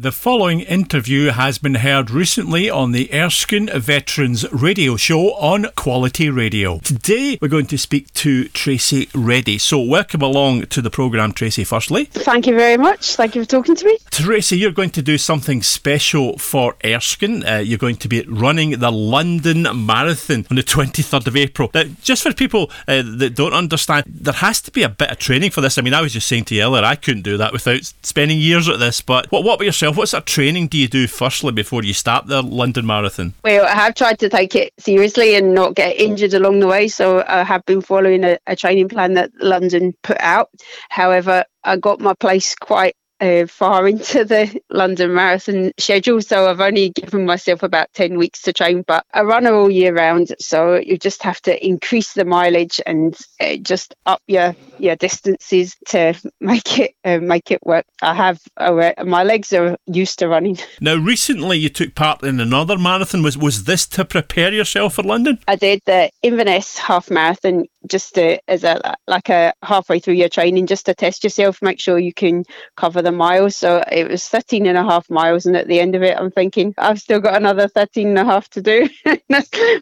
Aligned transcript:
The 0.00 0.12
following 0.12 0.60
interview 0.60 1.26
has 1.26 1.58
been 1.58 1.74
heard 1.74 2.10
recently 2.10 2.70
on 2.70 2.92
the 2.92 3.12
Erskine 3.12 3.66
Veterans 3.66 4.50
Radio 4.50 4.96
Show 4.96 5.34
on 5.34 5.66
Quality 5.76 6.30
Radio. 6.30 6.78
Today 6.78 7.38
we're 7.42 7.48
going 7.48 7.66
to 7.66 7.76
speak 7.76 8.10
to 8.14 8.48
Tracy 8.48 9.10
Reddy. 9.14 9.58
So, 9.58 9.78
welcome 9.78 10.22
along 10.22 10.68
to 10.68 10.80
the 10.80 10.88
programme, 10.88 11.34
Tracy, 11.34 11.64
firstly. 11.64 12.06
Thank 12.06 12.46
you 12.46 12.54
very 12.54 12.78
much. 12.78 13.14
Thank 13.14 13.34
you 13.34 13.42
for 13.42 13.48
talking 13.50 13.74
to 13.74 13.84
me. 13.84 13.98
Tracy, 14.10 14.58
you're 14.58 14.72
going 14.72 14.90
to 14.90 15.02
do 15.02 15.16
something 15.16 15.62
special 15.62 16.36
for 16.36 16.74
Erskine. 16.84 17.46
Uh, 17.46 17.58
you're 17.58 17.78
going 17.78 17.96
to 17.96 18.08
be 18.08 18.22
running 18.28 18.78
the 18.80 18.90
London 18.90 19.62
Marathon 19.86 20.46
on 20.50 20.56
the 20.56 20.62
23rd 20.62 21.28
of 21.28 21.36
April. 21.36 21.70
Now, 21.72 21.84
just 22.02 22.24
for 22.24 22.34
people 22.34 22.70
uh, 22.88 23.02
that 23.18 23.34
don't 23.36 23.52
understand, 23.52 24.04
there 24.08 24.34
has 24.34 24.60
to 24.62 24.72
be 24.72 24.82
a 24.82 24.88
bit 24.88 25.10
of 25.10 25.18
training 25.18 25.52
for 25.52 25.60
this. 25.60 25.78
I 25.78 25.82
mean, 25.82 25.94
I 25.94 26.00
was 26.00 26.12
just 26.12 26.26
saying 26.26 26.44
to 26.46 26.54
you 26.56 26.62
earlier, 26.62 26.84
I 26.84 26.96
couldn't 26.96 27.22
do 27.22 27.36
that 27.36 27.52
without 27.52 27.84
spending 28.02 28.40
years 28.40 28.68
at 28.68 28.80
this. 28.80 29.00
But 29.00 29.30
what, 29.30 29.44
what 29.44 29.54
about 29.54 29.64
yourself? 29.64 29.96
What 29.96 30.08
sort 30.08 30.22
of 30.22 30.26
training 30.26 30.66
do 30.68 30.76
you 30.76 30.88
do 30.88 31.06
firstly 31.06 31.52
before 31.52 31.84
you 31.84 31.94
start 31.94 32.26
the 32.26 32.42
London 32.42 32.86
Marathon? 32.86 33.34
Well, 33.44 33.64
I 33.64 33.74
have 33.74 33.94
tried 33.94 34.18
to 34.18 34.28
take 34.28 34.56
it 34.56 34.72
seriously 34.78 35.36
and 35.36 35.54
not 35.54 35.76
get 35.76 35.96
injured 35.96 36.34
along 36.34 36.58
the 36.58 36.66
way. 36.66 36.88
So 36.88 37.24
I 37.26 37.44
have 37.44 37.64
been 37.64 37.80
following 37.80 38.24
a, 38.24 38.38
a 38.46 38.56
training 38.56 38.88
plan 38.88 39.14
that 39.14 39.30
London 39.40 39.94
put 40.02 40.20
out. 40.20 40.50
However, 40.88 41.44
I 41.62 41.76
got 41.76 42.00
my 42.00 42.14
place 42.14 42.54
quite 42.54 42.96
uh, 43.20 43.46
far 43.46 43.86
into 43.86 44.24
the 44.24 44.60
London 44.70 45.14
Marathon 45.14 45.72
schedule, 45.78 46.20
so 46.20 46.48
I've 46.48 46.60
only 46.60 46.90
given 46.90 47.26
myself 47.26 47.62
about 47.62 47.92
10 47.94 48.18
weeks 48.18 48.42
to 48.42 48.52
train. 48.52 48.82
But 48.86 49.04
I 49.12 49.22
run 49.22 49.46
all 49.46 49.70
year 49.70 49.94
round, 49.94 50.32
so 50.38 50.76
you 50.76 50.96
just 50.98 51.22
have 51.22 51.40
to 51.42 51.66
increase 51.66 52.14
the 52.14 52.24
mileage 52.24 52.80
and 52.86 53.16
uh, 53.40 53.56
just 53.56 53.94
up 54.06 54.22
your 54.26 54.54
your 54.80 54.96
distances 54.96 55.76
to 55.86 56.14
make 56.40 56.78
it 56.78 56.94
uh, 57.04 57.18
make 57.18 57.50
it 57.50 57.60
work. 57.64 57.86
I 58.02 58.14
have 58.14 58.40
uh, 58.56 58.92
my 59.04 59.22
legs 59.22 59.52
are 59.52 59.76
used 59.86 60.18
to 60.20 60.28
running. 60.28 60.58
Now, 60.82 60.96
recently 60.96 61.58
you 61.58 61.68
took 61.68 61.94
part 61.94 62.22
in 62.22 62.40
another 62.40 62.78
marathon. 62.78 63.22
Was 63.22 63.36
was 63.36 63.64
this 63.64 63.86
to 63.88 64.04
prepare 64.04 64.52
yourself 64.52 64.94
for 64.94 65.02
London? 65.02 65.38
I 65.46 65.56
did 65.56 65.82
the 65.84 66.10
Inverness 66.22 66.78
half 66.78 67.10
marathon 67.10 67.66
just 67.86 68.14
to, 68.14 68.40
as 68.48 68.64
a 68.64 68.96
like 69.06 69.28
a 69.28 69.52
halfway 69.62 69.98
through 69.98 70.14
your 70.14 70.28
training, 70.28 70.66
just 70.66 70.86
to 70.86 70.94
test 70.94 71.24
yourself, 71.24 71.62
make 71.62 71.80
sure 71.80 71.98
you 71.98 72.12
can 72.12 72.44
cover 72.76 73.02
the 73.02 73.12
miles. 73.12 73.56
So 73.56 73.82
it 73.90 74.08
was 74.08 74.26
13 74.26 74.66
and 74.66 74.76
a 74.76 74.84
half 74.84 75.08
miles, 75.10 75.46
and 75.46 75.56
at 75.56 75.66
the 75.66 75.80
end 75.80 75.94
of 75.94 76.02
it, 76.02 76.16
I'm 76.16 76.30
thinking 76.30 76.74
I've 76.78 77.00
still 77.00 77.20
got 77.20 77.36
another 77.36 77.68
13 77.68 78.08
and 78.08 78.18
a 78.18 78.24
half 78.24 78.48
to 78.50 78.62
do. 78.62 78.88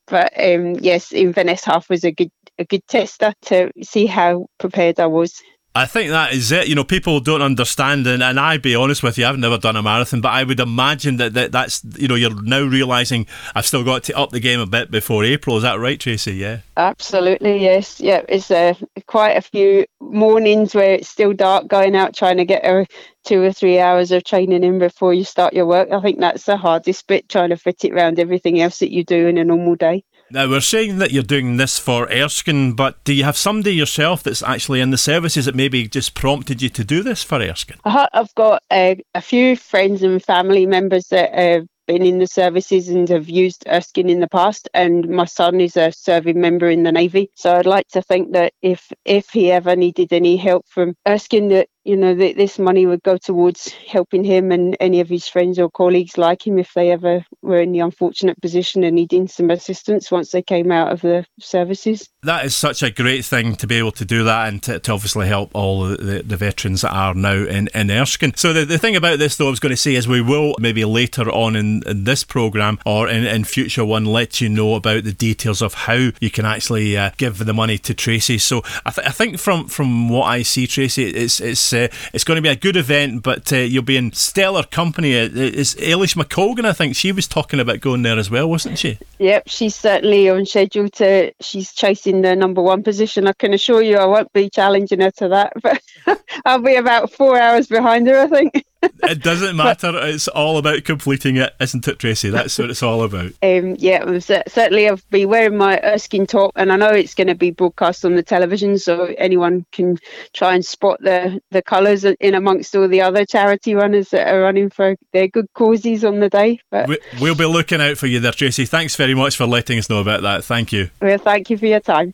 but 0.07 0.33
um, 0.39 0.75
yes, 0.81 1.13
Inverness 1.13 1.65
half 1.65 1.89
was 1.89 2.05
a 2.05 2.13
good 2.13 2.31
a 2.59 2.65
good 2.65 2.87
tester 2.87 3.33
to 3.43 3.71
see 3.83 4.07
how 4.07 4.47
prepared 4.59 5.01
I 5.01 5.07
was. 5.07 5.43
I 5.75 5.87
think 5.87 6.11
that 6.11 6.33
is 6.33 6.51
it. 6.51 6.67
You 6.67 6.75
know, 6.75 6.83
people 6.83 7.21
don't 7.21 7.43
understand, 7.43 8.05
and, 8.09 8.21
and 8.21 8.41
I'd 8.41 8.63
be 8.63 8.75
honest 8.75 9.05
with 9.05 9.17
you, 9.17 9.27
I've 9.27 9.39
never 9.39 9.59
done 9.59 9.77
a 9.77 9.83
marathon, 9.83 10.21
but 10.21 10.31
I 10.31 10.43
would 10.43 10.59
imagine 10.59 11.19
that, 11.19 11.35
that 11.35 11.53
that's, 11.53 11.85
you 11.97 12.09
know, 12.09 12.17
you're 12.17 12.43
now 12.43 12.63
realising 12.63 13.27
I've 13.55 13.67
still 13.67 13.85
got 13.85 14.03
to 14.05 14.19
up 14.19 14.31
the 14.31 14.41
game 14.41 14.59
a 14.59 14.67
bit 14.67 14.91
before 14.91 15.25
April. 15.25 15.57
Is 15.57 15.63
that 15.63 15.79
right, 15.79 16.01
Tracy? 16.01 16.33
Yeah. 16.33 16.61
Absolutely, 16.77 17.63
yes. 17.63 18.01
Yeah, 18.01 18.23
it's 18.29 18.51
uh, 18.51 18.75
quite 19.07 19.37
a 19.37 19.43
few 19.43 19.87
mornings 20.01 20.75
where 20.75 20.95
it's 20.95 21.09
still 21.09 21.33
dark 21.33 21.69
going 21.69 21.95
out 21.95 22.17
trying 22.17 22.39
to 22.39 22.45
get 22.45 22.65
a 22.65 22.85
two 23.25 23.43
or 23.43 23.53
three 23.53 23.79
hours 23.79 24.11
of 24.11 24.25
training 24.25 24.65
in 24.65 24.81
before 24.81 25.15
you 25.15 25.23
start 25.23 25.53
your 25.53 25.67
work. 25.67 25.93
I 25.93 26.01
think 26.01 26.19
that's 26.19 26.47
the 26.47 26.57
hardest 26.57 27.07
bit, 27.07 27.29
trying 27.29 27.51
to 27.51 27.57
fit 27.57 27.85
it 27.85 27.93
around 27.93 28.19
everything 28.19 28.61
else 28.61 28.79
that 28.79 28.91
you 28.91 29.05
do 29.05 29.29
in 29.29 29.39
a 29.39 29.45
normal 29.45 29.77
day. 29.77 30.03
Now, 30.31 30.49
we're 30.49 30.61
saying 30.61 30.99
that 30.99 31.11
you're 31.11 31.23
doing 31.23 31.57
this 31.57 31.79
for 31.79 32.07
Erskine, 32.11 32.75
but 32.75 33.03
do 33.05 33.15
you 33.15 33.25
have 33.25 33.37
somebody 33.37 33.75
yourself 33.75 34.23
that's 34.23 34.43
actually 34.43 34.81
in 34.81 34.91
the 34.91 34.99
services 34.99 35.47
that 35.47 35.55
maybe 35.55 35.89
just 35.89 36.15
prompted 36.15 36.61
you 36.61 36.69
to 36.71 36.85
do 36.85 37.03
this 37.03 37.23
for 37.23 37.41
Erskine? 37.41 37.79
I've 37.85 38.35
got 38.35 38.63
uh, 38.71 38.97
a 39.15 39.23
few 39.23 39.57
friends 39.57 40.03
and 40.03 40.23
family 40.23 40.67
members 40.67 41.09
that 41.09 41.35
have 41.35 41.67
been 41.87 42.03
in 42.03 42.19
the 42.19 42.27
services 42.27 42.91
and 42.91 43.09
have 43.09 43.29
used 43.31 43.65
Erskine 43.67 44.11
in 44.11 44.21
the 44.21 44.29
past, 44.29 44.69
and 44.75 45.09
my 45.09 45.25
son 45.25 45.61
is 45.61 45.77
a 45.77 45.91
serving 45.91 46.39
member 46.39 46.69
in 46.69 46.83
the 46.83 46.93
Navy. 46.93 47.31
So 47.35 47.57
I'd 47.57 47.67
like 47.67 47.89
to 47.89 48.03
think 48.03 48.33
that 48.35 48.53
if 48.61 48.93
if 49.07 49.31
he 49.31 49.51
ever 49.51 49.75
needed 49.75 50.13
any 50.13 50.37
help 50.37 50.67
from 50.69 50.95
Erskine, 51.09 51.49
that 51.49 51.69
you 51.85 51.97
know, 51.97 52.15
that 52.15 52.37
this 52.37 52.59
money 52.59 52.87
would 52.87 53.03
go 53.03 53.17
towards 53.17 53.73
helping 53.73 54.25
him 54.25 54.53
and 54.53 54.77
any 54.81 55.01
of 55.01 55.09
his 55.09 55.27
friends 55.27 55.59
or 55.59 55.71
colleagues 55.71 56.19
like 56.19 56.47
him 56.47 56.59
if 56.59 56.75
they 56.75 56.91
ever 56.91 57.25
were 57.41 57.61
in 57.61 57.73
the 57.73 57.81
unfortunate 57.81 58.41
position 58.43 58.85
and 58.85 58.97
needing 58.97 59.27
some 59.27 59.51
assistance 59.51 60.11
once 60.11 60.31
they 60.31 60.43
came 60.43 60.71
out 60.71 60.93
of 60.93 61.01
the 61.01 61.25
services. 61.41 62.09
That 62.25 62.45
is 62.45 62.57
such 62.57 62.83
a 62.83 62.91
great 62.91 63.25
thing 63.25 63.55
to 63.57 63.67
be 63.67 63.77
able 63.77 63.93
to 63.93 64.05
do 64.05 64.25
that 64.25 64.49
and 64.49 64.63
to, 64.65 64.81
to 64.81 64.93
obviously 64.93 65.29
help 65.29 65.51
all 65.55 65.89
the, 65.89 66.23
the 66.23 66.37
veterans 66.37 66.83
that 66.83 66.93
are 66.93 67.15
now 67.15 67.45
in, 67.45 67.69
in 67.75 67.91
Erskine. 67.91 68.35
So, 68.35 68.53
the, 68.53 68.65
the 68.65 68.79
thing 68.79 68.97
about 68.97 69.19
this, 69.19 69.37
though, 69.37 69.47
I 69.47 69.51
was 69.51 69.61
going 69.61 69.71
to 69.71 69.77
say 69.77 69.95
is 69.95 70.09
we 70.09 70.21
will 70.21 70.55
maybe 70.59 70.85
later 70.85 71.31
on 71.31 71.57
in, 71.57 71.83
in 71.87 72.05
this 72.05 72.25
programme 72.25 72.81
or 72.85 73.09
in, 73.09 73.25
in 73.25 73.45
future 73.45 73.85
one 73.85 74.05
let 74.05 74.41
you 74.41 74.49
know 74.49 74.75
about 74.75 75.05
the 75.05 75.13
details 75.13 75.63
of 75.63 75.75
how 75.75 76.11
you 76.21 76.31
can 76.31 76.45
actually 76.45 76.97
uh, 76.97 77.13
give 77.17 77.39
the 77.39 77.55
money 77.55 77.79
to 77.79 77.95
Tracy. 77.95 78.37
So, 78.39 78.63
I, 78.85 78.91
th- 78.91 79.07
I 79.07 79.11
think 79.11 79.39
from, 79.39 79.69
from 79.69 80.09
what 80.09 80.25
I 80.25 80.43
see, 80.43 80.67
Tracy, 80.67 81.05
it's, 81.05 81.41
it's 81.41 81.68
uh, 81.73 81.89
it's 82.13 82.25
going 82.25 82.37
to 82.37 82.43
be 82.43 82.49
a 82.49 82.57
good 82.57 82.77
event, 82.77 83.23
but 83.23 83.53
uh, 83.53 83.57
you'll 83.57 83.83
be 83.83 83.97
in 83.97 84.13
stellar 84.13 84.63
company. 84.63 85.13
It's 85.13 85.75
Eilish 85.77 86.17
McColgan, 86.17 86.65
I 86.65 86.73
think. 86.73 86.97
She 86.97 87.13
was 87.13 87.27
talking 87.27 87.61
about 87.61 87.81
going 87.81 88.03
there 88.03 88.19
as 88.19 88.31
well, 88.31 88.49
wasn't 88.49 88.79
she? 88.79 88.99
Yep, 89.19 89.45
she's 89.47 89.75
certainly 89.75 90.29
on 90.29 90.47
schedule 90.47 90.89
to. 90.91 91.33
She's 91.41 91.73
chasing 91.73 92.23
the 92.23 92.37
number 92.37 92.63
one 92.63 92.83
position. 92.83 93.27
I 93.27 93.33
can 93.33 93.55
assure 93.55 93.83
you, 93.83 93.97
I 93.97 94.07
won't 94.07 94.33
be 94.33 94.51
challenging 94.51 95.01
her 95.01 95.11
to 95.13 95.29
that, 95.29 95.53
but 95.63 95.83
I'll 96.45 96.63
be 96.63 96.77
about 96.77 97.13
four 97.13 97.39
hours 97.39 97.67
behind 97.67 98.07
her, 98.09 98.21
I 98.21 98.27
think 98.27 98.65
it 98.83 99.23
doesn't 99.23 99.57
matter. 99.57 99.93
It's 100.07 100.29
all 100.29 100.59
about 100.59 100.85
completing 100.85 101.37
it, 101.37 101.55
isn't 101.61 101.87
it, 101.89 101.99
Tracy? 101.99 102.31
That's 102.31 102.59
what 102.59 102.71
it's 102.71 102.83
all 102.83 103.03
about. 103.03 103.33
Um, 103.43 103.77
yeah, 103.79 104.19
certainly 104.19 104.89
I've 104.89 105.09
been 105.11 105.29
wearing 105.29 105.57
my 105.57 105.81
Erskine 105.83 106.27
top, 106.27 106.53
and 106.57 106.73
I 106.73 106.77
know 106.77 106.91
it's 106.91 107.15
going 107.15 107.29
to 107.29 107.35
be 107.35 107.51
broadcast 107.51 108.05
on 108.05 108.15
the 108.15 108.23
television, 108.23 108.79
so 108.79 109.15
anyone 109.19 109.67
can 109.73 109.99
try 110.33 110.55
and 110.55 110.65
spot 110.65 110.99
the 111.01 111.41
the 111.51 111.63
colours 111.63 112.05
in 112.05 112.35
amongst 112.35 112.75
all 112.77 112.89
the 112.89 113.01
other 113.01 113.25
charity 113.25 113.75
runners 113.75 114.11
that 114.11 114.29
are 114.29 114.43
running 114.43 114.71
for 114.71 114.97
their 115.13 115.29
good 115.29 115.47
causes 115.55 116.05
on 116.05 116.21
the 116.21 116.29
day. 116.29 116.61
But 116.71 116.89
we'll 117.21 117.35
be 117.35 117.47
looking 117.47 117.81
out 117.81 117.99
for 117.99 118.07
you 118.07 118.21
there, 118.21 118.33
Tracy. 118.33 118.67
Thanks 118.67 118.97
very 118.97 119.15
much 119.15 119.37
for 119.37 119.47
letting 119.47 119.79
us 119.79 119.91
know 119.91 120.01
about 120.01 120.23
that. 120.23 120.45
Thank 120.45 120.73
you. 120.73 120.91
Well, 121.01 121.19
thank 121.19 121.51
you 121.51 121.59
for 121.59 121.67
your 121.67 121.81
time. 121.81 122.07